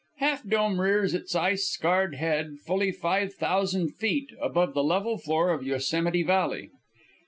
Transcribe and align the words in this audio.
Half 0.17 0.47
Dome 0.47 0.81
rears 0.81 1.13
its 1.13 1.35
ice 1.35 1.67
scarred 1.67 2.15
head 2.15 2.55
fully 2.65 2.91
five 2.91 3.35
thousand 3.35 3.89
feet 3.89 4.31
above 4.41 4.73
the 4.73 4.83
level 4.83 5.19
floor 5.19 5.51
of 5.51 5.61
Yosemite 5.63 6.23
Valley. 6.23 6.71